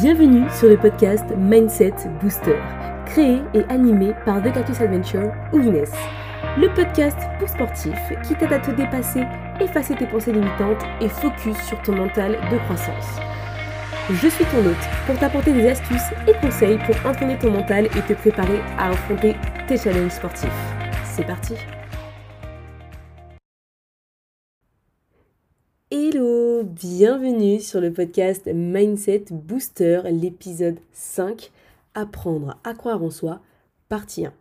Bienvenue 0.00 0.50
sur 0.50 0.68
le 0.68 0.76
podcast 0.76 1.24
Mindset 1.36 1.94
Booster, 2.20 2.56
créé 3.06 3.40
et 3.54 3.64
animé 3.68 4.12
par 4.24 4.42
The 4.42 4.52
Cactus 4.52 4.80
Adventure 4.80 5.30
ou. 5.52 5.58
Le 5.60 6.74
podcast 6.74 7.18
pour 7.38 7.48
sportifs 7.48 8.12
qui 8.26 8.34
t'aide 8.34 8.54
à 8.54 8.58
te 8.58 8.72
dépasser, 8.72 9.22
effacer 9.60 9.94
tes 9.94 10.06
pensées 10.06 10.32
limitantes 10.32 10.82
et 11.00 11.08
focus 11.08 11.56
sur 11.62 11.80
ton 11.82 11.94
mental 11.94 12.32
de 12.50 12.58
croissance. 12.64 13.20
Je 14.10 14.28
suis 14.28 14.44
ton 14.46 14.66
hôte 14.66 14.88
pour 15.06 15.18
t'apporter 15.18 15.52
des 15.52 15.68
astuces 15.68 16.10
et 16.26 16.34
conseils 16.40 16.78
pour 16.78 16.96
entraîner 17.08 17.38
ton 17.38 17.52
mental 17.52 17.86
et 17.86 18.00
te 18.02 18.14
préparer 18.14 18.60
à 18.78 18.90
affronter 18.90 19.36
tes 19.68 19.76
challenges 19.76 20.12
sportifs. 20.12 20.48
C'est 21.04 21.26
parti 21.26 21.54
bienvenue 26.84 27.60
sur 27.60 27.80
le 27.80 27.90
podcast 27.90 28.46
Mindset 28.46 29.24
Booster, 29.30 30.02
l'épisode 30.12 30.76
5, 30.92 31.50
Apprendre 31.94 32.58
à 32.62 32.74
croire 32.74 33.02
en 33.02 33.08
soi, 33.08 33.40
partie 33.88 34.26
1. 34.26 34.34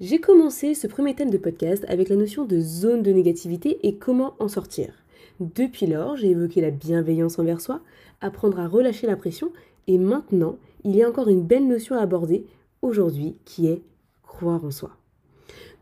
J'ai 0.00 0.18
commencé 0.18 0.74
ce 0.74 0.88
premier 0.88 1.14
thème 1.14 1.30
de 1.30 1.38
podcast 1.38 1.84
avec 1.86 2.08
la 2.08 2.16
notion 2.16 2.44
de 2.44 2.58
zone 2.58 3.04
de 3.04 3.12
négativité 3.12 3.78
et 3.86 3.94
comment 3.94 4.34
en 4.40 4.48
sortir. 4.48 5.04
Depuis 5.38 5.86
lors, 5.86 6.16
j'ai 6.16 6.30
évoqué 6.30 6.60
la 6.60 6.72
bienveillance 6.72 7.38
envers 7.38 7.60
soi, 7.60 7.82
apprendre 8.20 8.58
à 8.58 8.66
relâcher 8.66 9.06
la 9.06 9.14
pression, 9.14 9.52
et 9.86 9.96
maintenant, 9.96 10.56
il 10.82 10.96
y 10.96 11.04
a 11.04 11.08
encore 11.08 11.28
une 11.28 11.44
belle 11.44 11.68
notion 11.68 11.94
à 11.94 12.00
aborder 12.00 12.46
aujourd'hui 12.82 13.36
qui 13.44 13.68
est 13.68 13.80
croire 14.24 14.64
en 14.64 14.72
soi. 14.72 14.90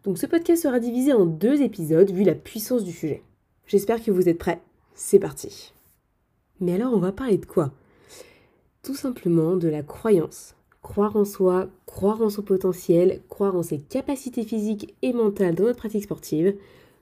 Donc 0.05 0.19
ce 0.19 0.27
podcast 0.27 0.65
sera 0.65 0.81
divisé 0.81 1.15
en 1.15 1.25
deux 1.25 1.63
épisodes 1.63 2.11
vu 2.11 2.25
la 2.25 2.35
puissance 2.35 2.85
du 2.85 2.93
sujet. 2.93 3.23
J'espère 3.67 4.05
que 4.05 4.11
vous 4.11 4.29
êtes 4.29 4.37
prêts. 4.37 4.61
C'est 4.95 5.19
parti. 5.19 5.73
Mais 6.61 6.75
alors 6.75 6.93
on 6.93 6.99
va 6.99 7.13
parler 7.13 7.39
de 7.39 7.47
quoi? 7.47 7.73
Tout 8.83 8.95
simplement 8.95 9.57
de 9.57 9.69
la 9.69 9.83
croyance. 9.83 10.55
Croire 10.83 11.17
en 11.17 11.25
soi, 11.25 11.69
croire 11.87 12.21
en 12.23 12.31
son 12.31 12.43
potentiel, 12.43 13.21
croire 13.29 13.55
en 13.55 13.63
ses 13.63 13.79
capacités 13.79 14.43
physiques 14.43 14.95
et 15.03 15.13
mentales 15.13 15.55
dans 15.55 15.65
notre 15.65 15.79
pratique 15.79 16.05
sportive, 16.05 16.57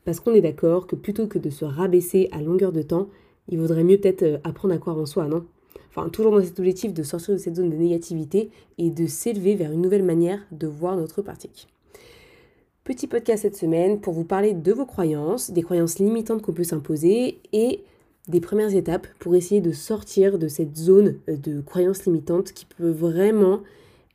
parce 0.05 0.21
qu'on 0.21 0.35
est 0.35 0.41
d'accord 0.41 0.87
que 0.87 0.97
plutôt 0.97 1.27
que 1.27 1.39
de 1.39 1.51
se 1.51 1.65
rabaisser 1.65 2.29
à 2.33 2.43
longueur 2.43 2.73
de 2.73 2.83
temps, 2.83 3.09
il 3.49 3.59
vaudrait 3.59 3.85
mieux 3.85 3.99
peut-être 3.99 4.23
euh, 4.23 4.39
apprendre 4.45 4.75
à 4.75 4.79
croire 4.79 4.99
en 4.99 5.07
soi, 5.07 5.27
non? 5.27 5.45
Enfin, 5.89 6.09
toujours 6.09 6.33
dans 6.33 6.45
cet 6.45 6.59
objectif 6.59 6.95
de 6.95 7.03
sortir 7.03 7.35
de 7.35 7.39
cette 7.39 7.57
zone 7.57 7.71
de 7.71 7.77
négativité 7.77 8.51
et 8.79 8.91
de 8.91 9.07
s'élever 9.07 9.57
vers 9.57 9.73
une 9.73 9.83
nouvelle 9.83 10.05
manière 10.05 10.41
de 10.53 10.69
voir 10.69 10.97
notre 10.97 11.23
pratique. 11.23 11.67
Petit 12.83 13.07
podcast 13.07 13.43
cette 13.43 13.57
semaine 13.57 14.01
pour 14.01 14.15
vous 14.15 14.25
parler 14.25 14.55
de 14.55 14.73
vos 14.73 14.87
croyances, 14.87 15.51
des 15.51 15.63
croyances 15.63 15.99
limitantes 15.99 16.41
qu'on 16.41 16.55
peut 16.55 16.65
s'imposer 16.65 17.39
et 17.53 17.85
des 18.27 18.41
premières 18.41 18.75
étapes 18.75 19.07
pour 19.19 19.37
essayer 19.37 19.61
de 19.61 19.71
sortir 19.71 20.39
de 20.39 20.49
cette 20.49 20.77
zone 20.77 21.19
de 21.29 21.61
croyances 21.61 22.07
limitantes 22.07 22.53
qui 22.53 22.65
peut 22.65 22.91
vraiment 22.91 23.61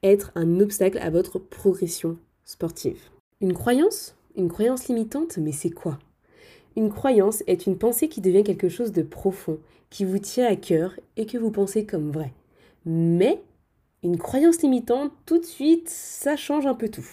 être 0.02 0.32
un 0.34 0.60
obstacle 0.60 0.98
à 0.98 1.12
votre 1.12 1.38
progression 1.38 2.18
sportive. 2.44 3.00
Une 3.40 3.54
croyance? 3.54 4.16
Une 4.36 4.50
croyance 4.50 4.88
limitante, 4.88 5.38
mais 5.38 5.52
c'est 5.52 5.70
quoi? 5.70 6.00
Une 6.76 6.90
croyance 6.90 7.44
est 7.46 7.68
une 7.68 7.78
pensée 7.78 8.10
qui 8.10 8.20
devient 8.20 8.44
quelque 8.44 8.68
chose 8.68 8.92
de 8.92 9.04
profond, 9.04 9.60
qui 9.92 10.06
vous 10.06 10.20
tient 10.20 10.48
à 10.48 10.56
cœur 10.56 11.00
et 11.18 11.28
que 11.28 11.38
vous 11.38 11.52
pensez 11.52 11.86
comme 11.86 12.12
vrai. 12.12 12.34
Mais 12.84 13.42
une 14.02 14.18
croyance 14.18 14.62
limitante, 14.64 15.12
tout 15.28 15.38
de 15.38 15.46
suite, 15.46 15.88
ça 15.88 16.36
change 16.36 16.66
un 16.66 16.74
peu 16.74 16.90
tout. 16.90 17.08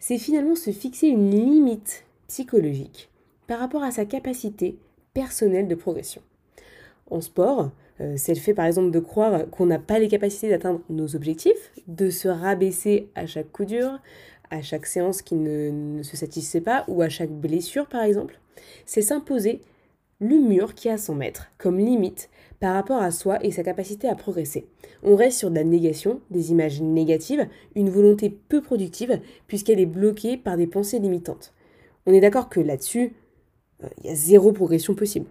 C'est 0.00 0.18
finalement 0.18 0.56
se 0.56 0.70
fixer 0.72 1.08
une 1.08 1.30
limite 1.30 2.04
psychologique 2.26 3.10
par 3.46 3.58
rapport 3.58 3.82
à 3.82 3.90
sa 3.90 4.06
capacité 4.06 4.78
personnelle 5.12 5.68
de 5.68 5.74
progression. 5.74 6.22
En 7.10 7.20
sport, 7.20 7.70
euh, 8.00 8.14
c'est 8.16 8.34
le 8.34 8.40
fait 8.40 8.54
par 8.54 8.64
exemple 8.64 8.90
de 8.90 8.98
croire 8.98 9.48
qu'on 9.50 9.66
n'a 9.66 9.78
pas 9.78 9.98
les 9.98 10.08
capacités 10.08 10.48
d'atteindre 10.48 10.80
nos 10.88 11.14
objectifs, 11.14 11.72
de 11.86 12.08
se 12.08 12.28
rabaisser 12.28 13.08
à 13.14 13.26
chaque 13.26 13.52
coup 13.52 13.66
dur, 13.66 14.00
à 14.50 14.62
chaque 14.62 14.86
séance 14.86 15.20
qui 15.20 15.34
ne, 15.34 16.02
se 16.02 16.16
satisfait 16.16 16.62
pas 16.62 16.84
ou 16.88 17.02
à 17.02 17.10
chaque 17.10 17.30
blessure 17.30 17.86
par 17.86 18.02
exemple. 18.02 18.40
C'est 18.86 19.02
s'imposer 19.02 19.60
le 20.18 20.36
mur 20.36 20.74
qui 20.74 20.88
a 20.88 20.96
100 20.96 21.14
mètres 21.14 21.50
comme 21.58 21.78
limite 21.78 22.30
par 22.60 22.74
rapport 22.74 23.00
à 23.00 23.10
soi 23.10 23.42
et 23.44 23.50
sa 23.50 23.62
capacité 23.62 24.06
à 24.06 24.14
progresser. 24.14 24.68
On 25.02 25.16
reste 25.16 25.38
sur 25.38 25.50
de 25.50 25.56
la 25.56 25.64
négation, 25.64 26.20
des 26.30 26.52
images 26.52 26.80
négatives, 26.82 27.48
une 27.74 27.88
volonté 27.88 28.28
peu 28.30 28.60
productive 28.60 29.18
puisqu'elle 29.46 29.80
est 29.80 29.86
bloquée 29.86 30.36
par 30.36 30.58
des 30.58 30.66
pensées 30.66 30.98
limitantes. 30.98 31.54
On 32.06 32.12
est 32.12 32.20
d'accord 32.20 32.50
que 32.50 32.60
là-dessus, 32.60 33.14
euh, 33.82 33.88
il 33.98 34.06
y 34.06 34.10
a 34.10 34.14
zéro 34.14 34.52
progression 34.52 34.94
possible. 34.94 35.26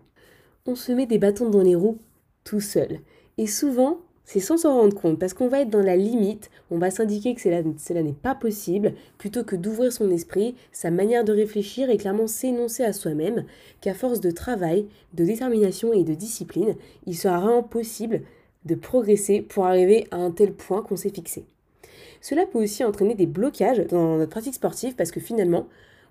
On 0.65 0.75
se 0.75 0.91
met 0.91 1.05
des 1.05 1.19
bâtons 1.19 1.49
dans 1.49 1.61
les 1.61 1.75
roues 1.75 1.99
tout 2.43 2.61
seul. 2.61 2.99
Et 3.37 3.47
souvent, 3.47 3.99
c'est 4.31 4.39
sans 4.39 4.57
s'en 4.57 4.75
rendre 4.75 4.93
compte, 4.93 5.17
parce 5.17 5.33
qu'on 5.33 5.47
va 5.47 5.61
être 5.61 5.71
dans 5.71 5.81
la 5.81 5.95
limite, 5.95 6.51
on 6.69 6.77
va 6.77 6.91
s'indiquer 6.91 7.33
que 7.33 7.41
cela, 7.41 7.63
n'est 8.03 8.13
pas 8.13 8.35
possible, 8.35 8.93
plutôt 9.17 9.43
que 9.43 9.55
d'ouvrir 9.55 9.91
son 9.91 10.11
esprit, 10.11 10.53
sa 10.71 10.91
manière 10.91 11.23
de 11.23 11.33
réfléchir 11.33 11.89
et 11.89 11.97
clairement 11.97 12.27
s'énoncer 12.27 12.83
à 12.83 12.93
soi-même, 12.93 13.45
qu'à 13.81 13.95
force 13.95 14.21
de 14.21 14.29
travail, 14.29 14.85
de 15.15 15.25
détermination 15.25 15.93
et 15.93 16.03
de 16.03 16.13
discipline, 16.13 16.75
il 17.07 17.17
sera 17.17 17.39
vraiment 17.39 17.63
possible 17.63 18.21
de 18.65 18.75
progresser 18.75 19.41
pour 19.41 19.65
arriver 19.65 20.05
à 20.11 20.17
un 20.17 20.29
tel 20.29 20.53
point 20.53 20.83
qu'on 20.83 20.95
s'est 20.95 21.09
fixé. 21.09 21.45
Cela 22.21 22.45
peut 22.45 22.61
aussi 22.61 22.83
entraîner 22.83 23.15
des 23.15 23.25
blocages 23.25 23.79
dans 23.87 24.17
notre 24.17 24.29
pratique 24.29 24.53
sportive 24.53 24.93
parce 24.93 25.09
que 25.09 25.19
finalement, 25.19 25.65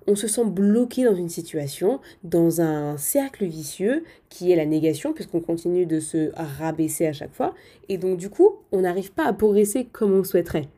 on 0.09 0.17
se 0.17 0.27
sent 0.27 0.45
bloqué 0.47 1.05
dans 1.05 1.15
une 1.15 1.29
situation, 1.29 2.01
dans 2.25 2.63
un 2.63 2.97
cercle 2.97 3.45
vicieux 3.45 4.05
qui 4.31 4.51
est 4.51 4.57
la 4.57 4.65
négation, 4.65 5.13
puisqu'on 5.13 5.41
continue 5.41 5.85
de 5.85 6.01
se 6.01 6.31
rabaisser 6.35 7.07
à 7.07 7.13
chaque 7.13 7.35
fois, 7.35 7.55
et 7.91 7.99
donc 7.99 8.17
du 8.17 8.31
coup, 8.31 8.57
on 8.73 8.81
n'arrive 8.81 9.13
pas 9.13 9.27
à 9.27 9.33
progresser 9.35 9.87
comme 9.93 10.13
on 10.15 10.25
souhaiterait. 10.25 10.69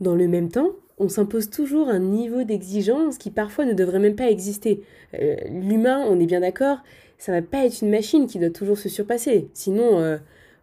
Dans 0.00 0.16
le 0.16 0.26
même 0.26 0.50
temps, 0.50 0.70
on 0.98 1.08
s'impose 1.08 1.50
toujours 1.50 1.88
un 1.88 2.00
niveau 2.00 2.42
d'exigence 2.42 3.16
qui 3.16 3.30
parfois 3.30 3.64
ne 3.64 3.74
devrait 3.74 4.00
même 4.00 4.16
pas 4.16 4.28
exister. 4.28 4.82
Euh, 5.14 5.36
l'humain, 5.48 6.04
on 6.08 6.18
est 6.18 6.26
bien 6.26 6.40
d'accord, 6.40 6.78
ça 7.16 7.30
va 7.30 7.42
pas 7.42 7.64
être 7.64 7.82
une 7.82 7.90
machine 7.90 8.26
qui 8.26 8.40
doit 8.40 8.50
toujours 8.50 8.76
se 8.76 8.88
surpasser, 8.88 9.48
sinon 9.54 10.00
euh, 10.00 10.18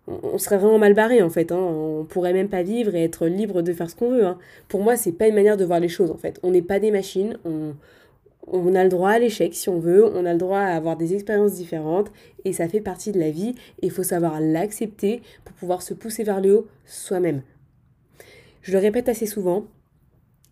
on 0.08 0.38
serait 0.38 0.58
vraiment 0.58 0.80
mal 0.80 0.94
barré 0.94 1.22
en 1.22 1.30
fait. 1.30 1.54
Hein. 1.54 1.60
On 1.60 2.04
pourrait 2.04 2.34
même 2.34 2.50
pas 2.50 2.64
vivre 2.64 2.94
et 2.94 3.06
être 3.06 3.28
libre 3.28 3.62
de 3.62 3.72
faire 3.72 3.90
ce 3.90 3.96
qu'on 3.96 4.10
veut. 4.10 4.26
Hein. 4.26 4.38
Pour 4.68 4.82
moi, 4.82 4.98
c'est 4.98 5.14
pas 5.14 5.28
une 5.28 5.36
manière 5.36 5.56
de 5.56 5.64
voir 5.64 5.80
les 5.80 5.88
choses 5.88 6.12
en 6.12 6.18
fait. 6.18 6.42
On 6.44 6.52
n'est 6.52 6.62
pas 6.62 6.80
des 6.80 6.92
machines, 6.92 7.38
on, 7.46 7.74
on 8.48 8.76
a 8.76 8.84
le 8.84 8.90
droit 8.90 9.12
à 9.12 9.20
l'échec 9.20 9.54
si 9.54 9.70
on 9.70 9.80
veut, 9.80 10.06
on 10.06 10.26
a 10.26 10.32
le 10.32 10.40
droit 10.40 10.60
à 10.60 10.76
avoir 10.76 10.96
des 10.98 11.14
expériences 11.14 11.54
différentes 11.54 12.12
et 12.46 12.54
ça 12.54 12.68
fait 12.68 12.82
partie 12.82 13.12
de 13.12 13.20
la 13.20 13.30
vie 13.30 13.56
et 13.82 13.88
il 13.88 13.92
faut 13.92 14.04
savoir 14.04 14.40
l'accepter 14.40 15.22
pour 15.44 15.56
pouvoir 15.56 15.82
se 15.82 15.94
pousser 15.94 16.24
vers 16.24 16.42
le 16.42 16.58
haut 16.58 16.68
soi-même. 16.86 17.42
Je 18.62 18.72
le 18.72 18.80
répète 18.80 19.10
assez 19.10 19.26
souvent 19.26 19.66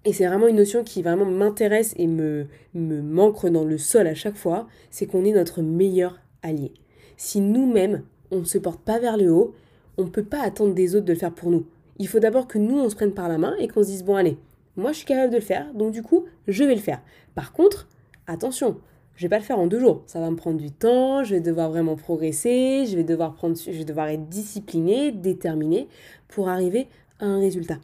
et 0.04 0.14
c'est 0.14 0.28
vraiment 0.28 0.48
une 0.48 0.58
notion 0.58 0.84
qui 0.84 1.02
vraiment 1.02 1.26
m'intéresse 1.26 1.94
et 1.98 2.08
me, 2.08 2.48
me 2.74 3.02
manque 3.02 3.46
dans 3.46 3.64
le 3.64 3.78
sol 3.78 4.08
à 4.08 4.14
chaque 4.14 4.36
fois, 4.36 4.68
c'est 4.92 5.08
qu'on 5.08 5.26
est 5.26 5.32
notre 5.32 5.62
meilleur 5.62 6.20
allié. 6.44 6.74
Si 7.18 7.40
nous-mêmes, 7.40 8.04
on 8.30 8.40
ne 8.40 8.46
se 8.46 8.58
porte 8.58 8.82
pas 8.82 9.00
vers 9.00 9.18
le 9.18 9.32
haut, 9.32 9.56
on 9.98 10.04
ne 10.04 10.10
peut 10.10 10.24
pas 10.24 10.42
attendre 10.42 10.74
des 10.74 10.96
autres 10.96 11.06
de 11.06 11.14
le 11.14 11.20
faire 11.20 11.34
pour 11.34 11.50
nous. 11.50 11.66
Il 11.98 12.08
faut 12.08 12.20
d'abord 12.20 12.48
que 12.48 12.58
nous, 12.58 12.78
on 12.78 12.90
se 12.90 12.96
prenne 12.96 13.14
par 13.14 13.30
la 13.30 13.38
main 13.38 13.56
et 13.58 13.68
qu'on 13.68 13.82
se 13.82 13.88
dise, 13.88 14.04
bon 14.04 14.16
allez, 14.16 14.38
moi, 14.78 14.92
je 14.92 14.98
suis 14.98 15.06
capable 15.06 15.32
de 15.32 15.38
le 15.38 15.42
faire, 15.42 15.74
donc 15.74 15.92
du 15.92 16.04
coup, 16.04 16.26
je 16.48 16.64
vais 16.64 16.76
le 16.76 16.82
faire. 16.82 17.02
Par 17.34 17.54
contre, 17.54 17.88
attention, 18.28 18.78
je 19.16 19.22
vais 19.24 19.30
pas 19.30 19.38
le 19.38 19.44
faire 19.44 19.60
en 19.60 19.68
deux 19.68 19.80
jours. 19.80 20.04
Ça 20.06 20.20
va 20.20 20.30
me 20.30 20.36
prendre 20.36 20.58
du 20.58 20.72
temps, 20.72 21.24
je 21.24 21.36
vais 21.36 21.42
devoir 21.42 21.70
vraiment 21.70 21.96
progresser, 21.96 22.86
je 22.86 22.96
vais 22.96 23.04
devoir, 23.04 23.34
prendre, 23.34 23.56
je 23.58 23.72
vais 23.72 23.86
devoir 23.86 24.08
être 24.10 24.28
discipliné, 24.28 25.12
déterminé 25.12 25.88
pour 26.28 26.50
arriver 26.50 26.88
à 27.20 27.26
un 27.26 27.40
résultat. 27.40 27.78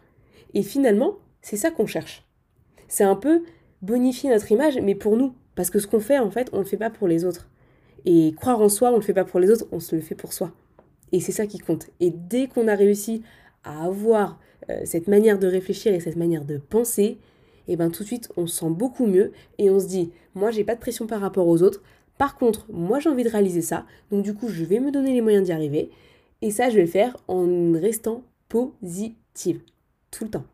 Et 0.53 0.63
finalement, 0.63 1.16
c'est 1.41 1.57
ça 1.57 1.72
qu'on 1.72 1.85
cherche. 1.85 2.25
C'est 2.88 3.06
un 3.06 3.16
peu 3.16 3.44
bonifier 3.81 4.29
notre 4.29 4.52
image, 4.52 4.78
mais 4.81 4.96
pour 4.96 5.16
nous. 5.16 5.34
Parce 5.56 5.69
que 5.69 5.79
ce 5.79 5.88
qu'on 5.88 6.00
fait, 6.00 6.19
en 6.19 6.31
fait, 6.31 6.50
on 6.53 6.58
ne 6.58 6.63
le 6.63 6.68
fait 6.68 6.78
pas 6.78 6.90
pour 6.90 7.08
les 7.08 7.25
autres. 7.25 7.50
Et 8.06 8.34
croire 8.35 8.62
en 8.62 8.69
soi, 8.69 8.90
on 8.90 8.94
ne 8.94 8.97
le 8.97 9.03
fait 9.03 9.13
pas 9.13 9.25
pour 9.25 9.40
les 9.40 9.50
autres, 9.50 9.66
on 9.72 9.79
se 9.79 9.96
le 9.96 10.02
fait 10.02 10.16
pour 10.16 10.34
soi. 10.34 10.52
Et 11.11 11.20
c'est 11.20 11.32
ça 11.32 11.46
qui 11.46 11.59
compte. 11.59 11.87
Et 11.99 12.09
dès 12.09 12.47
qu'on 12.47 12.67
a 12.67 12.76
réussi 12.76 13.22
à 13.64 13.85
avoir 13.85 14.40
euh, 14.69 14.81
cette 14.85 15.08
manière 15.08 15.40
de 15.40 15.47
réfléchir 15.47 15.93
et 15.93 15.99
cette 15.99 16.16
manière 16.16 16.46
de 16.46 16.58
penser, 16.58 17.17
et 17.67 17.73
eh 17.73 17.75
ben 17.75 17.90
tout 17.90 18.03
de 18.03 18.08
suite 18.08 18.29
on 18.37 18.47
se 18.47 18.59
sent 18.59 18.69
beaucoup 18.69 19.05
mieux 19.05 19.31
et 19.59 19.69
on 19.69 19.79
se 19.79 19.87
dit 19.87 20.11
moi 20.34 20.52
j'ai 20.52 20.63
pas 20.63 20.75
de 20.75 20.79
pression 20.79 21.08
par 21.08 21.22
rapport 21.22 21.47
aux 21.47 21.61
autres. 21.61 21.81
Par 22.17 22.35
contre, 22.35 22.66
moi 22.72 22.99
j'ai 22.99 23.09
envie 23.09 23.23
de 23.23 23.29
réaliser 23.29 23.61
ça, 23.61 23.85
donc 24.11 24.23
du 24.23 24.34
coup 24.34 24.49
je 24.49 24.63
vais 24.63 24.79
me 24.79 24.91
donner 24.91 25.13
les 25.13 25.22
moyens 25.22 25.46
d'y 25.46 25.52
arriver. 25.52 25.90
Et 26.41 26.52
ça 26.52 26.69
je 26.69 26.75
vais 26.75 26.81
le 26.81 26.87
faire 26.87 27.17
en 27.28 27.73
restant 27.73 28.23
positive 28.49 29.61
tout 30.09 30.25
le 30.25 30.31
temps. 30.31 30.46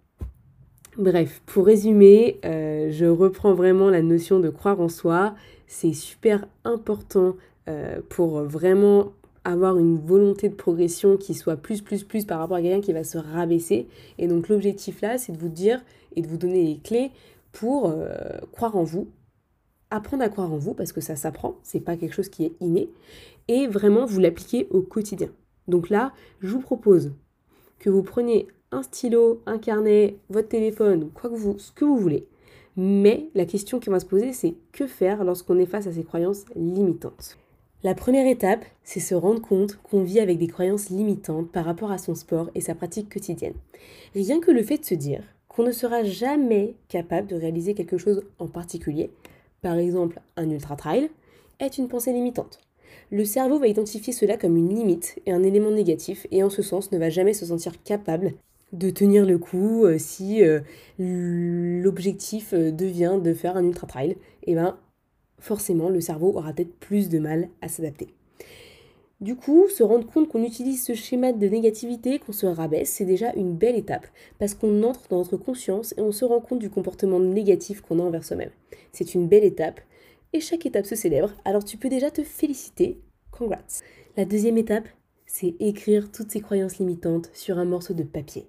Bref, 0.98 1.42
pour 1.46 1.66
résumer, 1.66 2.40
euh, 2.44 2.90
je 2.92 3.06
reprends 3.06 3.54
vraiment 3.54 3.90
la 3.90 4.02
notion 4.02 4.40
de 4.40 4.50
croire 4.50 4.82
en 4.82 4.90
soi. 4.90 5.36
C'est 5.68 5.94
super 5.94 6.48
important 6.64 7.36
euh, 7.70 8.00
pour 8.10 8.42
vraiment 8.44 9.14
avoir 9.52 9.78
une 9.78 9.98
volonté 9.98 10.50
de 10.50 10.56
progression 10.56 11.16
qui 11.16 11.34
soit 11.34 11.56
plus, 11.56 11.82
plus, 11.82 12.04
plus 12.04 12.26
par 12.26 12.40
rapport 12.40 12.58
à 12.58 12.62
quelqu'un 12.62 12.82
qui 12.82 12.94
va 12.94 13.04
se 13.04 13.18
rabaisser. 13.18 13.88
Et 14.18 14.28
donc 14.28 14.50
l'objectif 14.50 15.02
là, 15.02 15.18
c'est 15.18 15.32
de 15.32 15.38
vous 15.38 15.50
dire 15.50 15.82
et 16.16 16.22
de 16.22 16.28
vous 16.28 16.38
donner 16.38 16.64
les 16.66 16.78
clés 16.78 17.12
pour 17.54 17.90
euh, 17.90 18.10
croire 18.52 18.76
en 18.76 18.84
vous, 18.84 19.08
apprendre 19.90 20.24
à 20.24 20.30
croire 20.30 20.52
en 20.52 20.58
vous, 20.58 20.74
parce 20.74 20.92
que 20.92 21.02
ça 21.02 21.16
s'apprend, 21.16 21.56
c'est 21.64 21.80
pas 21.80 21.96
quelque 21.96 22.14
chose 22.14 22.30
qui 22.30 22.46
est 22.46 22.54
inné, 22.60 22.90
et 23.48 23.68
vraiment 23.68 24.06
vous 24.06 24.20
l'appliquer 24.20 24.68
au 24.70 24.82
quotidien. 24.82 25.30
Donc 25.68 25.90
là, 25.90 26.12
je 26.42 26.50
vous 26.50 26.60
propose 26.60 27.14
que 27.80 27.90
vous 27.90 28.04
preniez 28.04 28.48
un 28.72 28.84
stylo, 28.84 29.42
un 29.46 29.60
carnet, 29.60 30.18
votre 30.30 30.50
téléphone, 30.50 31.10
quoi 31.14 31.30
que 31.30 31.36
vous, 31.36 31.58
ce 31.58 31.72
que 31.72 31.86
vous 31.86 31.98
voulez. 31.98 32.28
Mais 32.76 33.30
la 33.34 33.46
question 33.46 33.80
qui 33.80 33.90
va 33.90 34.00
se 34.00 34.06
poser, 34.06 34.34
c'est 34.34 34.56
que 34.74 34.88
faire 34.88 35.24
lorsqu'on 35.24 35.58
est 35.58 35.66
face 35.66 35.88
à 35.88 35.94
ces 35.94 36.04
croyances 36.04 36.46
limitantes? 36.56 37.38
La 37.84 37.94
première 37.94 38.26
étape, 38.26 38.66
c'est 38.84 39.00
se 39.00 39.14
rendre 39.14 39.42
compte 39.42 39.78
qu'on 39.84 40.02
vit 40.02 40.20
avec 40.20 40.40
des 40.40 40.48
croyances 40.48 40.90
limitantes 40.90 41.52
par 41.52 41.64
rapport 41.64 41.92
à 41.92 42.00
son 42.00 42.16
sport 42.16 42.50
et 42.56 42.62
sa 42.62 42.74
pratique 42.74 43.14
quotidienne. 43.14 43.54
Rien 44.16 44.40
que 44.40 44.50
le 44.50 44.64
fait 44.64 44.80
de 44.80 44.86
se 44.86 44.96
dire 44.96 45.22
qu'on 45.48 45.62
ne 45.62 45.72
sera 45.72 46.04
jamais 46.04 46.74
capable 46.88 47.28
de 47.28 47.36
réaliser 47.36 47.76
quelque 47.76 48.00
chose 48.00 48.24
en 48.40 48.48
particulier, 48.48 49.12
par 49.62 49.78
exemple 49.78 50.20
un 50.38 50.50
ultra 50.50 50.76
trail, 50.76 51.12
est 51.60 51.78
une 51.78 51.88
pensée 51.88 52.14
limitante. 52.14 52.62
Le 53.12 53.26
cerveau 53.26 53.60
va 53.60 53.68
identifier 53.68 54.12
cela 54.12 54.38
comme 54.38 54.58
une 54.58 54.74
limite 54.74 55.20
et 55.28 55.32
un 55.32 55.44
élément 55.44 55.72
négatif 55.72 56.26
et 56.32 56.44
en 56.44 56.50
ce 56.50 56.64
sens 56.64 56.92
ne 56.92 56.98
va 56.98 57.12
jamais 57.12 57.34
se 57.34 57.46
sentir 57.46 57.82
capable 57.84 58.34
de 58.74 58.90
tenir 58.90 59.26
le 59.26 59.38
coup 59.38 59.86
euh, 59.86 59.98
si 59.98 60.44
euh, 60.44 60.60
l'objectif 60.98 62.54
euh, 62.54 62.72
devient 62.72 63.20
de 63.24 63.34
faire 63.34 63.56
un 63.56 63.64
ultra 63.64 63.88
trail, 63.88 64.12
et 64.12 64.52
eh 64.52 64.56
ben 64.56 64.78
forcément 65.40 65.90
le 65.90 66.02
cerveau 66.02 66.30
aura 66.36 66.54
peut-être 66.54 66.76
plus 66.80 67.10
de 67.10 67.20
mal 67.20 67.50
à 67.62 67.68
s'adapter. 67.68 68.08
Du 69.20 69.36
coup, 69.36 69.68
se 69.68 69.82
rendre 69.82 70.06
compte 70.06 70.30
qu'on 70.30 70.44
utilise 70.44 70.84
ce 70.84 70.94
schéma 70.94 71.32
de 71.32 71.48
négativité, 71.48 72.20
qu'on 72.20 72.34
se 72.34 72.46
rabaisse, 72.46 72.90
c'est 72.90 73.06
déjà 73.06 73.34
une 73.34 73.56
belle 73.56 73.76
étape, 73.76 74.06
parce 74.38 74.54
qu'on 74.54 74.84
entre 74.84 75.08
dans 75.10 75.18
notre 75.18 75.38
conscience 75.38 75.96
et 75.98 76.02
on 76.02 76.12
se 76.12 76.24
rend 76.24 76.40
compte 76.40 76.60
du 76.60 76.70
comportement 76.70 77.20
négatif 77.20 77.82
qu'on 77.82 78.00
a 78.00 78.04
envers 78.04 78.24
soi-même. 78.24 78.52
C'est 78.92 79.16
une 79.16 79.28
belle 79.28 79.44
étape, 79.44 79.82
et 80.34 80.40
chaque 80.40 80.68
étape 80.68 80.86
se 80.86 80.96
célèbre, 80.96 81.34
alors 81.46 81.66
tu 81.66 81.78
peux 81.78 81.90
déjà 81.90 82.12
te 82.12 82.22
féliciter. 82.22 83.02
Congrats. 83.32 83.82
La 84.18 84.26
deuxième 84.26 84.58
étape, 84.58 84.88
c'est 85.26 85.56
écrire 85.60 86.12
toutes 86.12 86.32
ces 86.32 86.42
croyances 86.42 86.78
limitantes 86.78 87.32
sur 87.34 87.58
un 87.58 87.66
morceau 87.66 87.96
de 87.96 88.04
papier 88.04 88.46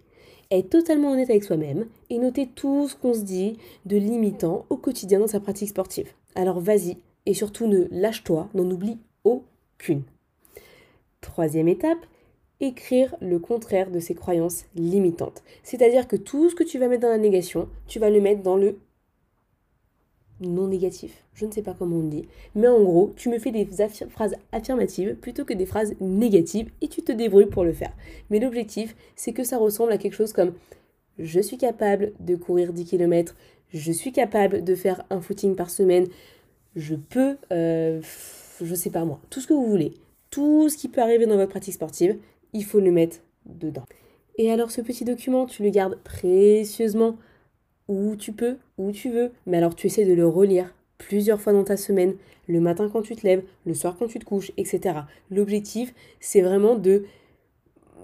être 0.51 0.71
totalement 0.71 1.13
honnête 1.13 1.31
avec 1.31 1.45
soi-même 1.45 1.87
et 2.11 2.19
noter 2.19 2.47
tout 2.47 2.89
ce 2.89 2.97
qu'on 2.97 3.15
se 3.15 3.21
dit 3.21 3.59
de 3.87 3.97
limitant 3.97 4.65
au 4.71 4.77
quotidien 4.77 5.21
dans 5.21 5.27
sa 5.27 5.41
pratique 5.41 5.69
sportive. 5.69 6.13
Alors 6.39 6.61
vas-y 6.61 6.99
et 7.27 7.35
surtout 7.35 7.67
ne 7.67 7.89
lâche-toi, 7.91 8.49
n'en 8.55 8.71
oublie 8.71 8.99
aucune. 9.25 10.05
Troisième 11.21 11.67
étape, 11.67 11.99
écrire 12.61 13.17
le 13.21 13.41
contraire 13.41 13.91
de 13.91 13.99
ces 13.99 14.15
croyances 14.15 14.67
limitantes. 14.77 15.43
C'est-à-dire 15.65 16.07
que 16.07 16.15
tout 16.15 16.49
ce 16.49 16.55
que 16.55 16.63
tu 16.63 16.79
vas 16.79 16.87
mettre 16.87 17.03
dans 17.03 17.09
la 17.09 17.19
négation, 17.19 17.69
tu 17.89 17.99
vas 17.99 18.09
le 18.09 18.21
mettre 18.21 18.43
dans 18.43 18.57
le 18.57 18.79
non 20.41 20.69
négatif. 20.69 21.25
Je 21.35 21.45
ne 21.45 21.51
sais 21.51 21.63
pas 21.63 21.75
comment 21.77 21.97
on 21.97 22.05
dit. 22.05 22.29
Mais 22.55 22.69
en 22.69 22.85
gros, 22.85 23.13
tu 23.17 23.31
me 23.31 23.41
fais 23.41 23.51
des 23.51 23.67
phrases 24.09 24.37
affirmatives 24.53 25.17
plutôt 25.17 25.45
que 25.45 25.55
des 25.55 25.67
phrases 25.67 25.97
négatives 26.01 26.71
et 26.81 26.87
tu 26.87 27.03
te 27.03 27.11
débrouilles 27.11 27.47
pour 27.47 27.65
le 27.65 27.73
faire. 27.73 27.93
Mais 28.31 28.39
l'objectif, 28.39 28.95
c'est 29.17 29.33
que 29.33 29.43
ça 29.43 29.59
ressemble 29.59 29.91
à 29.91 29.99
quelque 29.99 30.15
chose 30.15 30.33
comme 30.33 30.55
je 31.19 31.41
suis 31.41 31.59
capable 31.59 32.13
de 32.21 32.37
courir 32.37 32.73
10 32.73 32.85
km, 32.85 33.35
je 33.73 33.93
suis 33.93 34.13
capable 34.13 34.65
de 34.65 34.75
faire 34.75 35.05
un 35.11 35.21
footing 35.21 35.55
par 35.55 35.71
semaine, 35.71 36.07
je 36.77 36.95
peux, 36.95 37.37
euh, 37.53 38.01
je 38.63 38.75
sais 38.75 38.91
pas 38.91 39.05
moi, 39.05 39.21
tout 39.31 39.41
ce 39.41 39.47
que 39.47 39.55
vous 39.55 39.67
voulez. 39.67 39.95
Tout 40.31 40.69
ce 40.69 40.77
qui 40.77 40.89
peut 40.89 41.01
arriver 41.01 41.27
dans 41.27 41.37
votre 41.37 41.51
pratique 41.51 41.75
sportive, 41.75 42.17
il 42.53 42.65
faut 42.65 42.81
le 42.81 42.91
mettre 42.93 43.19
dedans. 43.47 43.85
Et 44.37 44.53
alors 44.53 44.71
ce 44.71 44.81
petit 44.81 45.05
document, 45.05 45.47
tu 45.47 45.63
le 45.63 45.71
gardes 45.71 45.99
précieusement 46.05 47.17
où 47.89 48.15
tu 48.17 48.33
peux, 48.33 48.57
où 48.77 48.93
tu 48.93 49.11
veux, 49.11 49.33
mais 49.47 49.57
alors 49.57 49.75
tu 49.75 49.87
essaies 49.87 50.05
de 50.05 50.13
le 50.13 50.27
relire 50.27 50.75
plusieurs 50.99 51.41
fois 51.41 51.53
dans 51.53 51.65
ta 51.65 51.77
semaine, 51.77 52.15
le 52.47 52.61
matin 52.61 52.89
quand 52.93 53.03
tu 53.03 53.17
te 53.17 53.27
lèves, 53.27 53.43
le 53.65 53.75
soir 53.75 53.97
quand 53.99 54.09
tu 54.09 54.19
te 54.19 54.25
couches, 54.25 54.53
etc. 54.57 55.01
L'objectif, 55.31 55.95
c'est 56.21 56.43
vraiment 56.43 56.77
de 56.77 57.05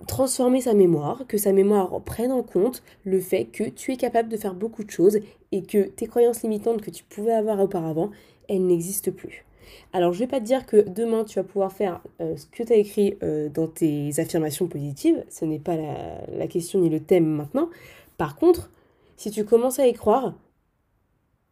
transformer 0.06 0.60
sa 0.60 0.74
mémoire, 0.74 1.24
que 1.28 1.38
sa 1.38 1.52
mémoire 1.52 2.00
prenne 2.02 2.32
en 2.32 2.42
compte 2.42 2.82
le 3.04 3.20
fait 3.20 3.44
que 3.44 3.64
tu 3.64 3.92
es 3.92 3.96
capable 3.96 4.28
de 4.28 4.36
faire 4.36 4.54
beaucoup 4.54 4.84
de 4.84 4.90
choses 4.90 5.18
et 5.52 5.62
que 5.62 5.84
tes 5.84 6.06
croyances 6.06 6.42
limitantes 6.42 6.82
que 6.82 6.90
tu 6.90 7.04
pouvais 7.04 7.32
avoir 7.32 7.60
auparavant, 7.60 8.10
elles 8.48 8.66
n'existent 8.66 9.12
plus. 9.12 9.44
Alors 9.92 10.12
je 10.12 10.18
vais 10.18 10.26
pas 10.26 10.40
te 10.40 10.44
dire 10.44 10.66
que 10.66 10.88
demain 10.88 11.24
tu 11.24 11.38
vas 11.38 11.44
pouvoir 11.44 11.72
faire 11.72 12.00
euh, 12.20 12.36
ce 12.36 12.46
que 12.46 12.62
tu 12.62 12.72
as 12.72 12.76
écrit 12.76 13.16
euh, 13.22 13.48
dans 13.48 13.66
tes 13.66 14.18
affirmations 14.18 14.66
positives, 14.66 15.24
ce 15.30 15.44
n'est 15.44 15.58
pas 15.58 15.76
la, 15.76 16.26
la 16.36 16.46
question 16.46 16.80
ni 16.80 16.90
le 16.90 17.00
thème 17.00 17.26
maintenant. 17.26 17.70
Par 18.16 18.36
contre, 18.36 18.70
si 19.16 19.30
tu 19.30 19.44
commences 19.44 19.78
à 19.78 19.86
y 19.86 19.92
croire, 19.92 20.34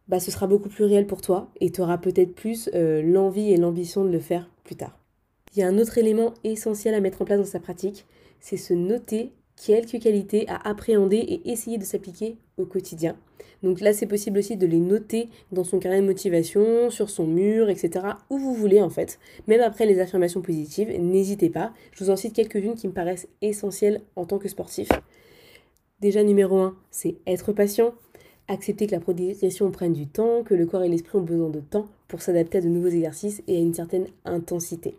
bah, 0.07 0.19
ce 0.19 0.31
sera 0.31 0.47
beaucoup 0.47 0.69
plus 0.69 0.83
réel 0.83 1.07
pour 1.07 1.21
toi 1.21 1.47
et 1.61 1.71
tu 1.71 1.81
auras 1.81 1.97
peut-être 1.97 2.35
plus 2.35 2.69
euh, 2.73 3.01
l'envie 3.01 3.51
et 3.51 3.57
l'ambition 3.57 4.03
de 4.03 4.09
le 4.09 4.19
faire 4.19 4.49
plus 4.63 4.75
tard. 4.75 4.97
Il 5.55 5.59
y 5.59 5.63
a 5.63 5.67
un 5.67 5.77
autre 5.77 5.97
élément 5.97 6.33
essentiel 6.43 6.93
à 6.93 6.99
mettre 6.99 7.21
en 7.21 7.25
place 7.25 7.39
dans 7.39 7.45
sa 7.45 7.59
pratique, 7.59 8.05
c'est 8.43 8.57
se 8.57 8.73
noter 8.73 9.31
quelques 9.55 9.99
qualités 9.99 10.45
à 10.49 10.67
appréhender 10.67 11.17
et 11.17 11.49
essayer 11.49 11.77
de 11.77 11.85
s'appliquer 11.85 12.35
au 12.57 12.65
quotidien. 12.65 13.15
Donc 13.63 13.79
là, 13.79 13.93
c'est 13.93 14.05
possible 14.05 14.39
aussi 14.39 14.57
de 14.57 14.67
les 14.67 14.79
noter 14.79 15.29
dans 15.53 15.63
son 15.63 15.79
carnet 15.79 16.01
de 16.01 16.05
motivation, 16.05 16.89
sur 16.89 17.09
son 17.09 17.25
mur, 17.25 17.69
etc. 17.69 18.05
Où 18.29 18.37
vous 18.37 18.53
voulez 18.53 18.81
en 18.81 18.89
fait. 18.89 19.17
Même 19.47 19.61
après 19.61 19.85
les 19.85 20.01
affirmations 20.01 20.41
positives, 20.41 20.89
n'hésitez 20.99 21.49
pas. 21.49 21.73
Je 21.93 22.03
vous 22.03 22.09
en 22.09 22.17
cite 22.17 22.33
quelques-unes 22.33 22.75
qui 22.75 22.89
me 22.89 22.93
paraissent 22.93 23.29
essentielles 23.41 24.01
en 24.17 24.25
tant 24.25 24.39
que 24.39 24.49
sportif. 24.49 24.89
Déjà, 26.01 26.21
numéro 26.21 26.57
1, 26.57 26.75
c'est 26.91 27.15
être 27.25 27.53
patient. 27.53 27.93
Accepter 28.49 28.87
que 28.87 28.91
la 28.91 28.99
progression 28.99 29.71
prenne 29.71 29.93
du 29.93 30.07
temps, 30.07 30.43
que 30.43 30.53
le 30.53 30.65
corps 30.65 30.83
et 30.83 30.89
l'esprit 30.89 31.17
ont 31.17 31.23
besoin 31.23 31.49
de 31.49 31.61
temps 31.61 31.85
pour 32.09 32.21
s'adapter 32.21 32.57
à 32.57 32.61
de 32.61 32.67
nouveaux 32.67 32.89
exercices 32.89 33.41
et 33.47 33.55
à 33.55 33.59
une 33.61 33.73
certaine 33.73 34.07
intensité. 34.25 34.97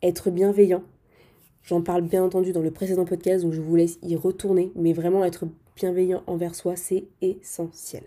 Être 0.00 0.30
bienveillant. 0.30 0.84
J'en 1.62 1.82
parle 1.82 2.02
bien 2.02 2.24
entendu 2.24 2.52
dans 2.52 2.60
le 2.60 2.70
précédent 2.70 3.04
podcast, 3.04 3.44
donc 3.44 3.52
je 3.52 3.60
vous 3.60 3.76
laisse 3.76 3.98
y 4.02 4.16
retourner, 4.16 4.72
mais 4.74 4.92
vraiment 4.92 5.24
être 5.24 5.44
bienveillant 5.76 6.22
envers 6.26 6.54
soi, 6.54 6.76
c'est 6.76 7.04
essentiel. 7.20 8.02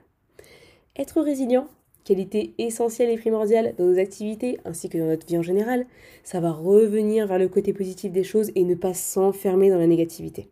Être 0.98 1.22
résilient, 1.22 1.68
qualité 2.04 2.54
essentielle 2.58 3.10
et 3.10 3.18
primordiale 3.18 3.74
dans 3.78 3.86
nos 3.86 4.00
activités 4.00 4.60
ainsi 4.66 4.90
que 4.90 4.98
dans 4.98 5.08
notre 5.08 5.26
vie 5.26 5.38
en 5.38 5.42
général, 5.42 5.86
ça 6.24 6.40
va 6.40 6.52
revenir 6.52 7.28
vers 7.28 7.40
le 7.40 7.48
côté 7.48 7.74
positif 7.74 8.12
des 8.12 8.24
choses 8.24 8.52
et 8.56 8.64
ne 8.64 8.76
pas 8.76 8.94
s'enfermer 8.94 9.70
dans 9.70 9.80
la 9.80 9.88
négativité 9.88 10.50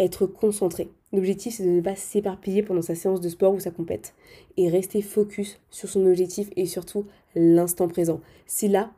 être 0.00 0.26
concentré. 0.26 0.88
L'objectif, 1.12 1.54
c'est 1.54 1.64
de 1.64 1.70
ne 1.70 1.80
pas 1.80 1.94
s'éparpiller 1.94 2.62
pendant 2.62 2.82
sa 2.82 2.94
séance 2.94 3.20
de 3.20 3.28
sport 3.28 3.54
ou 3.54 3.60
sa 3.60 3.70
compète 3.70 4.14
et 4.56 4.68
rester 4.68 5.02
focus 5.02 5.60
sur 5.70 5.88
son 5.88 6.06
objectif 6.06 6.48
et 6.56 6.66
surtout 6.66 7.06
l'instant 7.34 7.86
présent. 7.86 8.20
C'est 8.46 8.68
là 8.68 8.90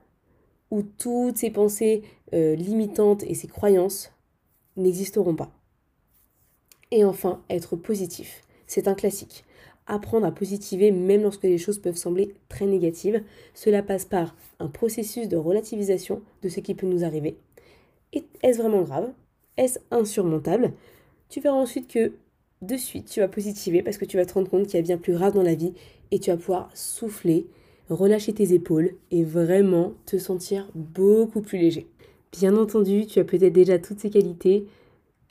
où 0.73 0.83
toutes 0.83 1.37
ces 1.37 1.51
pensées 1.51 2.03
euh, 2.33 2.57
limitantes 2.57 3.25
et 3.25 3.35
ces 3.35 3.47
croyances 3.47 4.11
n'existeront 4.79 5.37
pas. 5.37 5.53
Et 6.91 7.05
enfin, 7.05 7.43
être 7.51 7.77
positif. 7.77 8.41
C'est 8.67 8.89
un 8.89 8.95
classique. 8.95 9.45
Apprendre 9.87 10.25
à 10.25 10.33
positiver 10.33 10.91
même 10.91 11.23
lorsque 11.23 11.43
les 11.43 11.59
choses 11.59 11.79
peuvent 11.79 11.97
sembler 11.97 12.35
très 12.49 12.65
négatives. 12.65 13.23
Cela 13.53 13.83
passe 13.83 14.07
par 14.07 14.35
un 14.61 14.69
processus 14.69 15.29
de 15.29 15.37
relativisation 15.37 16.23
de 16.41 16.49
ce 16.49 16.61
qui 16.61 16.75
peut 16.75 16.87
nous 16.87 17.05
arriver. 17.05 17.37
Est-ce 18.43 18.59
vraiment 18.59 18.83
grave? 18.83 19.13
Est-ce 19.59 19.79
insurmontable? 19.91 20.73
Tu 21.29 21.41
verras 21.41 21.57
ensuite 21.57 21.87
que 21.87 22.15
de 22.63 22.77
suite, 22.79 23.11
tu 23.11 23.21
vas 23.21 23.29
positiver 23.29 23.83
parce 23.83 23.99
que 23.99 24.07
tu 24.07 24.17
vas 24.17 24.25
te 24.25 24.33
rendre 24.33 24.49
compte 24.49 24.65
qu'il 24.65 24.77
y 24.77 24.79
a 24.79 24.83
bien 24.83 24.97
plus 24.97 25.13
grave 25.13 25.35
dans 25.35 25.43
la 25.43 25.55
vie 25.55 25.75
et 26.13 26.19
tu 26.19 26.31
vas 26.31 26.39
pouvoir 26.39 26.71
souffler, 26.75 27.47
relâcher 27.93 28.33
tes 28.33 28.53
épaules 28.53 28.91
et 29.11 29.25
vraiment 29.25 29.95
te 30.07 30.19
sentir 30.19 30.69
beaucoup 30.75 31.41
plus 31.41 31.59
léger. 31.59 31.87
Bien 32.33 32.57
entendu, 32.57 33.07
tu 33.07 33.19
as 33.19 33.25
peut-être 33.25 33.53
déjà 33.53 33.79
toutes 33.79 34.01
ces 34.01 34.11
qualités. 34.11 34.67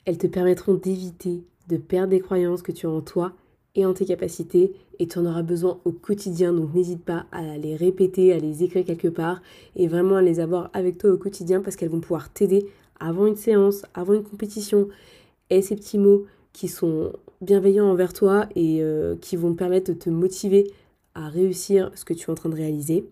Elles 0.04 0.18
te 0.18 0.26
permettront 0.26 0.74
d'éviter 0.74 1.42
de 1.68 1.76
perdre 1.76 2.08
des 2.08 2.20
croyances 2.20 2.62
que 2.62 2.72
tu 2.72 2.86
as 2.86 2.90
en 2.90 3.00
toi 3.00 3.32
et 3.74 3.86
en 3.86 3.94
tes 3.94 4.04
capacités 4.04 4.72
et 4.98 5.06
tu 5.06 5.18
en 5.18 5.26
auras 5.26 5.42
besoin 5.42 5.80
au 5.84 5.92
quotidien. 5.92 6.52
Donc 6.52 6.74
n'hésite 6.74 7.04
pas 7.04 7.26
à 7.32 7.56
les 7.56 7.76
répéter, 7.76 8.32
à 8.32 8.38
les 8.38 8.62
écrire 8.62 8.84
quelque 8.84 9.08
part 9.08 9.42
et 9.76 9.88
vraiment 9.88 10.16
à 10.16 10.22
les 10.22 10.40
avoir 10.40 10.70
avec 10.72 10.98
toi 10.98 11.10
au 11.10 11.16
quotidien 11.16 11.60
parce 11.60 11.76
qu'elles 11.76 11.90
vont 11.90 12.00
pouvoir 12.00 12.32
t'aider 12.32 12.66
avant 13.00 13.26
une 13.26 13.36
séance, 13.36 13.84
avant 13.94 14.12
une 14.12 14.22
compétition 14.22 14.88
et 15.50 15.62
ces 15.62 15.76
petits 15.76 15.98
mots 15.98 16.26
qui 16.52 16.68
sont 16.68 17.12
bienveillants 17.40 17.90
envers 17.90 18.12
toi 18.12 18.46
et 18.54 18.82
euh, 18.82 19.16
qui 19.20 19.36
vont 19.36 19.54
permettre 19.54 19.92
de 19.92 19.98
te 19.98 20.10
motiver 20.10 20.70
réussir 21.14 21.90
ce 21.94 22.04
que 22.04 22.14
tu 22.14 22.26
es 22.26 22.30
en 22.30 22.34
train 22.34 22.48
de 22.48 22.54
réaliser, 22.54 23.08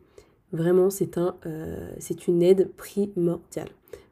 vraiment 0.52 0.90
c'est 0.90 1.18
un, 1.18 1.36
euh, 1.46 1.90
c'est 1.98 2.26
une 2.26 2.42
aide 2.42 2.70
primordiale. 2.76 3.68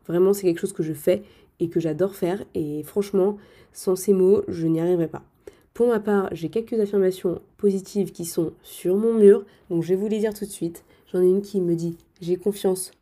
Vraiment 0.06 0.32
c'est 0.32 0.42
quelque 0.42 0.60
chose 0.60 0.72
que 0.72 0.82
je 0.82 0.92
fais 0.92 1.22
et 1.60 1.68
que 1.68 1.80
j'adore 1.80 2.14
faire 2.14 2.44
et 2.54 2.82
franchement 2.82 3.36
sans 3.72 3.96
ces 3.96 4.12
mots 4.12 4.42
je 4.48 4.66
n'y 4.66 4.80
arriverai 4.80 5.08
pas. 5.08 5.22
Pour 5.74 5.88
ma 5.88 6.00
part 6.00 6.28
j'ai 6.32 6.48
quelques 6.48 6.78
affirmations 6.80 7.40
positives 7.56 8.12
qui 8.12 8.24
sont 8.24 8.52
sur 8.62 8.96
mon 8.96 9.14
mur 9.14 9.44
donc 9.70 9.82
je 9.82 9.88
vais 9.88 9.96
vous 9.96 10.08
les 10.08 10.20
dire 10.20 10.34
tout 10.34 10.44
de 10.44 10.50
suite. 10.50 10.84
J'en 11.12 11.22
ai 11.22 11.26
une 11.28 11.42
qui 11.42 11.60
me 11.60 11.74
dit 11.74 11.96
j'ai 12.20 12.36
confiance, 12.36 12.92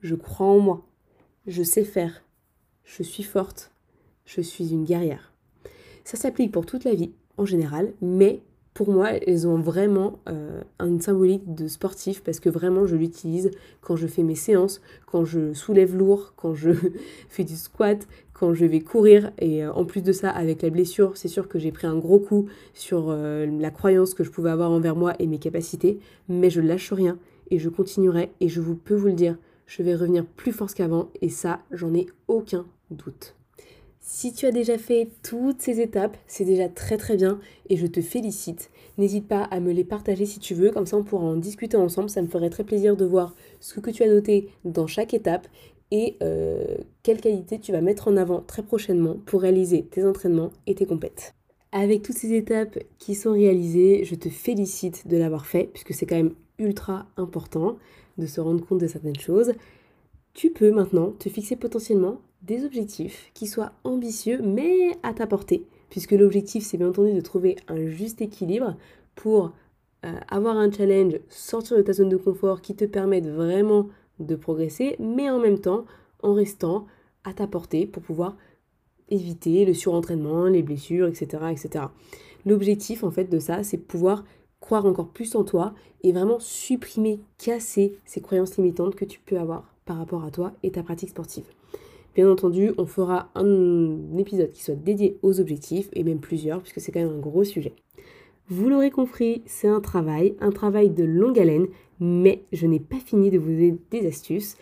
je 0.00 0.14
crois 0.14 0.46
en 0.46 0.58
moi, 0.58 0.86
je 1.46 1.62
sais 1.62 1.84
faire, 1.84 2.22
je 2.84 3.02
suis 3.02 3.22
forte, 3.22 3.70
je 4.24 4.40
suis 4.40 4.70
une 4.70 4.84
guerrière. 4.84 5.32
Ça 6.04 6.16
s'applique 6.16 6.52
pour 6.52 6.66
toute 6.66 6.84
la 6.84 6.94
vie 6.94 7.12
en 7.36 7.44
général, 7.44 7.92
mais 8.00 8.40
pour 8.74 8.90
moi, 8.90 9.12
elles 9.12 9.46
ont 9.46 9.58
vraiment 9.58 10.18
euh, 10.28 10.60
une 10.80 11.00
symbolique 11.00 11.54
de 11.54 11.68
sportif 11.68 12.24
parce 12.24 12.40
que 12.40 12.48
vraiment 12.48 12.86
je 12.86 12.96
l'utilise 12.96 13.52
quand 13.80 13.94
je 13.94 14.08
fais 14.08 14.24
mes 14.24 14.34
séances, 14.34 14.82
quand 15.06 15.24
je 15.24 15.54
soulève 15.54 15.96
lourd, 15.96 16.34
quand 16.36 16.54
je 16.54 16.70
fais 17.28 17.44
du 17.44 17.54
squat, 17.54 18.08
quand 18.32 18.52
je 18.52 18.66
vais 18.66 18.80
courir. 18.80 19.30
Et 19.38 19.64
euh, 19.64 19.72
en 19.72 19.84
plus 19.84 20.02
de 20.02 20.10
ça, 20.10 20.28
avec 20.28 20.60
la 20.62 20.70
blessure, 20.70 21.16
c'est 21.16 21.28
sûr 21.28 21.46
que 21.46 21.60
j'ai 21.60 21.70
pris 21.70 21.86
un 21.86 21.96
gros 21.96 22.18
coup 22.18 22.46
sur 22.74 23.10
euh, 23.10 23.46
la 23.46 23.70
croyance 23.70 24.12
que 24.12 24.24
je 24.24 24.30
pouvais 24.30 24.50
avoir 24.50 24.72
envers 24.72 24.96
moi 24.96 25.14
et 25.20 25.28
mes 25.28 25.38
capacités, 25.38 26.00
mais 26.28 26.50
je 26.50 26.60
lâche 26.60 26.92
rien 26.92 27.16
et 27.52 27.60
je 27.60 27.68
continuerai 27.68 28.32
et 28.40 28.48
je 28.48 28.60
vous 28.60 28.74
peux 28.74 28.96
vous 28.96 29.06
le 29.06 29.12
dire, 29.12 29.38
je 29.66 29.84
vais 29.84 29.94
revenir 29.94 30.26
plus 30.26 30.52
fort 30.52 30.74
qu'avant 30.74 31.10
et 31.22 31.28
ça, 31.28 31.60
j'en 31.70 31.94
ai 31.94 32.06
aucun 32.26 32.66
doute. 32.90 33.36
Si 34.06 34.34
tu 34.34 34.44
as 34.44 34.50
déjà 34.50 34.76
fait 34.76 35.08
toutes 35.22 35.62
ces 35.62 35.80
étapes, 35.80 36.18
c'est 36.26 36.44
déjà 36.44 36.68
très 36.68 36.98
très 36.98 37.16
bien 37.16 37.40
et 37.70 37.78
je 37.78 37.86
te 37.86 38.02
félicite. 38.02 38.70
N'hésite 38.98 39.26
pas 39.26 39.44
à 39.44 39.60
me 39.60 39.72
les 39.72 39.82
partager 39.82 40.26
si 40.26 40.38
tu 40.40 40.52
veux, 40.52 40.70
comme 40.70 40.84
ça 40.84 40.98
on 40.98 41.04
pourra 41.04 41.24
en 41.24 41.36
discuter 41.36 41.78
ensemble. 41.78 42.10
Ça 42.10 42.20
me 42.20 42.26
ferait 42.26 42.50
très 42.50 42.64
plaisir 42.64 42.98
de 42.98 43.06
voir 43.06 43.34
ce 43.60 43.80
que 43.80 43.90
tu 43.90 44.02
as 44.02 44.06
noté 44.06 44.50
dans 44.66 44.86
chaque 44.86 45.14
étape 45.14 45.48
et 45.90 46.18
euh, 46.22 46.76
quelle 47.02 47.18
qualité 47.18 47.58
tu 47.58 47.72
vas 47.72 47.80
mettre 47.80 48.08
en 48.08 48.18
avant 48.18 48.42
très 48.42 48.62
prochainement 48.62 49.16
pour 49.24 49.40
réaliser 49.40 49.84
tes 49.84 50.04
entraînements 50.04 50.50
et 50.66 50.74
tes 50.74 50.84
compètes. 50.84 51.34
Avec 51.72 52.02
toutes 52.02 52.18
ces 52.18 52.34
étapes 52.34 52.78
qui 52.98 53.14
sont 53.14 53.32
réalisées, 53.32 54.04
je 54.04 54.16
te 54.16 54.28
félicite 54.28 55.08
de 55.08 55.16
l'avoir 55.16 55.46
fait 55.46 55.70
puisque 55.72 55.94
c'est 55.94 56.04
quand 56.04 56.16
même 56.16 56.34
ultra 56.58 57.06
important 57.16 57.78
de 58.18 58.26
se 58.26 58.42
rendre 58.42 58.66
compte 58.66 58.80
de 58.80 58.86
certaines 58.86 59.18
choses. 59.18 59.54
Tu 60.34 60.50
peux 60.50 60.72
maintenant 60.72 61.12
te 61.12 61.28
fixer 61.28 61.54
potentiellement 61.54 62.20
des 62.42 62.64
objectifs 62.64 63.30
qui 63.34 63.46
soient 63.46 63.72
ambitieux 63.84 64.40
mais 64.42 64.90
à 65.04 65.14
ta 65.14 65.28
portée, 65.28 65.64
puisque 65.90 66.10
l'objectif 66.10 66.64
c'est 66.64 66.76
bien 66.76 66.88
entendu 66.88 67.12
de 67.12 67.20
trouver 67.20 67.56
un 67.68 67.86
juste 67.86 68.20
équilibre 68.20 68.76
pour 69.14 69.52
euh, 70.04 70.12
avoir 70.28 70.56
un 70.56 70.72
challenge, 70.72 71.20
sortir 71.28 71.76
de 71.76 71.82
ta 71.82 71.92
zone 71.92 72.08
de 72.08 72.16
confort 72.16 72.62
qui 72.62 72.74
te 72.74 72.84
permette 72.84 73.28
vraiment 73.28 73.88
de 74.18 74.34
progresser, 74.34 74.96
mais 74.98 75.30
en 75.30 75.38
même 75.38 75.60
temps 75.60 75.84
en 76.22 76.34
restant 76.34 76.86
à 77.22 77.32
ta 77.32 77.46
portée 77.46 77.86
pour 77.86 78.02
pouvoir 78.02 78.36
éviter 79.08 79.64
le 79.64 79.72
surentraînement, 79.72 80.46
les 80.46 80.64
blessures, 80.64 81.06
etc. 81.06 81.44
etc. 81.52 81.84
L'objectif 82.44 83.04
en 83.04 83.10
fait 83.12 83.30
de 83.30 83.38
ça, 83.38 83.62
c'est 83.62 83.78
pouvoir 83.78 84.24
croire 84.58 84.84
encore 84.84 85.08
plus 85.08 85.36
en 85.36 85.44
toi 85.44 85.74
et 86.02 86.10
vraiment 86.10 86.40
supprimer, 86.40 87.20
casser 87.38 87.98
ces 88.04 88.20
croyances 88.20 88.56
limitantes 88.56 88.96
que 88.96 89.04
tu 89.04 89.20
peux 89.20 89.38
avoir 89.38 89.73
par 89.84 89.98
rapport 89.98 90.24
à 90.24 90.30
toi 90.30 90.52
et 90.62 90.70
ta 90.70 90.82
pratique 90.82 91.10
sportive. 91.10 91.44
Bien 92.14 92.30
entendu, 92.30 92.72
on 92.78 92.86
fera 92.86 93.30
un 93.34 94.16
épisode 94.18 94.52
qui 94.52 94.62
soit 94.62 94.76
dédié 94.76 95.18
aux 95.22 95.40
objectifs, 95.40 95.88
et 95.94 96.04
même 96.04 96.20
plusieurs, 96.20 96.60
puisque 96.60 96.80
c'est 96.80 96.92
quand 96.92 97.00
même 97.00 97.16
un 97.16 97.20
gros 97.20 97.42
sujet. 97.42 97.74
Vous 98.48 98.68
l'aurez 98.68 98.90
compris, 98.90 99.42
c'est 99.46 99.68
un 99.68 99.80
travail, 99.80 100.36
un 100.40 100.50
travail 100.50 100.90
de 100.90 101.02
longue 101.02 101.38
haleine, 101.38 101.66
mais 101.98 102.44
je 102.52 102.66
n'ai 102.66 102.78
pas 102.78 102.98
fini 102.98 103.30
de 103.30 103.38
vous 103.38 103.50
donner 103.50 103.78
des 103.90 104.06
astuces. 104.06 104.56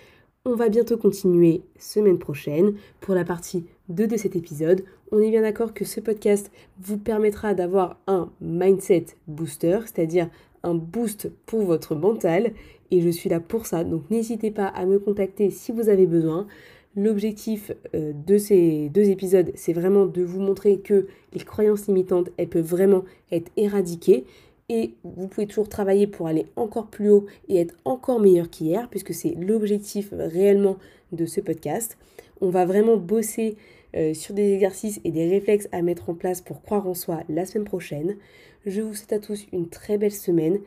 On 0.44 0.54
va 0.54 0.68
bientôt 0.68 0.96
continuer 0.96 1.62
semaine 1.78 2.18
prochaine 2.18 2.74
pour 3.00 3.14
la 3.14 3.24
partie 3.24 3.66
2 3.90 4.06
de 4.06 4.16
cet 4.16 4.34
épisode. 4.34 4.84
On 5.10 5.18
est 5.18 5.30
bien 5.30 5.42
d'accord 5.42 5.74
que 5.74 5.84
ce 5.84 6.00
podcast 6.00 6.50
vous 6.80 6.96
permettra 6.96 7.54
d'avoir 7.54 8.00
un 8.06 8.30
mindset 8.40 9.06
booster, 9.26 9.80
c'est-à-dire 9.84 10.30
un 10.62 10.74
boost 10.74 11.30
pour 11.46 11.62
votre 11.62 11.94
mental. 11.94 12.52
Et 12.90 13.00
je 13.00 13.08
suis 13.08 13.30
là 13.30 13.40
pour 13.40 13.66
ça, 13.66 13.84
donc 13.84 14.10
n'hésitez 14.10 14.50
pas 14.50 14.66
à 14.66 14.84
me 14.84 14.98
contacter 14.98 15.50
si 15.50 15.72
vous 15.72 15.88
avez 15.88 16.06
besoin. 16.06 16.46
L'objectif 16.94 17.72
euh, 17.94 18.12
de 18.26 18.36
ces 18.36 18.90
deux 18.90 19.08
épisodes, 19.08 19.50
c'est 19.54 19.72
vraiment 19.72 20.04
de 20.04 20.22
vous 20.22 20.40
montrer 20.40 20.78
que 20.78 21.06
les 21.32 21.40
croyances 21.40 21.86
limitantes, 21.86 22.28
elles 22.36 22.48
peuvent 22.48 22.66
vraiment 22.66 23.04
être 23.30 23.50
éradiquées. 23.56 24.24
Et 24.68 24.94
vous 25.02 25.26
pouvez 25.26 25.46
toujours 25.46 25.68
travailler 25.68 26.06
pour 26.06 26.26
aller 26.26 26.46
encore 26.56 26.86
plus 26.86 27.10
haut 27.10 27.26
et 27.48 27.58
être 27.58 27.74
encore 27.84 28.20
meilleur 28.20 28.50
qu'hier, 28.50 28.88
puisque 28.90 29.14
c'est 29.14 29.34
l'objectif 29.34 30.12
réellement 30.12 30.76
de 31.12 31.24
ce 31.24 31.40
podcast. 31.40 31.96
On 32.42 32.50
va 32.50 32.66
vraiment 32.66 32.96
bosser 32.96 33.56
euh, 33.94 34.14
sur 34.14 34.34
des 34.34 34.52
exercices 34.52 35.00
et 35.04 35.10
des 35.10 35.28
réflexes 35.28 35.68
à 35.72 35.82
mettre 35.82 36.08
en 36.10 36.14
place 36.14 36.40
pour 36.40 36.62
croire 36.62 36.86
en 36.86 36.94
soi 36.94 37.22
la 37.28 37.44
semaine 37.44 37.64
prochaine. 37.64 38.16
Je 38.64 38.80
vous 38.80 38.94
souhaite 38.94 39.12
à 39.12 39.18
tous 39.18 39.46
une 39.52 39.68
très 39.68 39.98
belle 39.98 40.12
semaine 40.12 40.60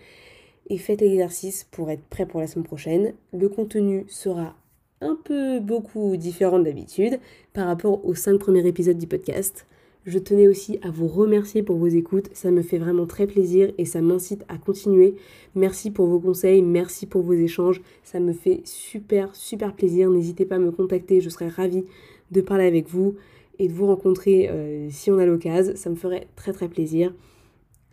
et 0.70 0.78
faites 0.78 1.00
l'exercice 1.00 1.64
pour 1.64 1.90
être 1.90 2.04
prêt 2.04 2.26
pour 2.26 2.42
la 2.42 2.48
semaine 2.48 2.66
prochaine. 2.66 3.14
Le 3.32 3.48
contenu 3.48 4.04
sera 4.10 4.56
un 5.00 5.18
peu 5.24 5.62
beaucoup 5.62 6.18
différent 6.18 6.60
d'habitude 6.60 7.20
par 7.54 7.68
rapport 7.68 8.04
aux 8.06 8.16
cinq 8.16 8.40
premiers 8.40 8.68
épisodes 8.68 8.98
du 8.98 9.08
podcast. 9.08 9.66
Je 10.06 10.20
tenais 10.20 10.48
aussi 10.48 10.78
à 10.84 10.92
vous 10.92 11.08
remercier 11.08 11.64
pour 11.64 11.78
vos 11.78 11.88
écoutes, 11.88 12.30
ça 12.34 12.52
me 12.52 12.62
fait 12.62 12.78
vraiment 12.78 13.08
très 13.08 13.28
plaisir 13.28 13.72
et 13.78 13.86
ça 13.86 14.02
m'incite 14.02 14.44
à 14.50 14.58
continuer. 14.58 15.16
Merci 15.56 15.90
pour 15.90 16.08
vos 16.08 16.20
conseils, 16.20 16.62
merci 16.62 17.08
pour 17.08 17.24
vos 17.24 17.34
échanges, 17.34 17.82
ça 18.04 18.20
me 18.20 18.34
fait 18.34 18.62
super 18.66 19.34
super 19.36 19.74
plaisir. 19.74 20.10
N'hésitez 20.10 20.46
pas 20.46 20.56
à 20.56 20.60
me 20.60 20.72
contacter, 20.72 21.22
je 21.22 21.30
serais 21.30 21.48
ravie 21.48 21.86
de 22.32 22.42
parler 22.42 22.66
avec 22.66 22.88
vous 22.90 23.16
et 23.58 23.68
de 23.68 23.74
vous 23.74 23.88
rencontrer 23.88 24.50
euh, 24.50 24.90
si 24.92 25.10
on 25.12 25.18
a 25.18 25.26
l'occasion, 25.26 25.74
ça 25.76 25.90
me 25.90 25.96
ferait 25.96 26.28
très 26.36 26.52
très 26.52 26.68
plaisir. 26.68 27.14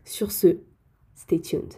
Sur 0.04 0.32
ce, 0.32 0.58
stay 1.14 1.40
tuned. 1.40 1.74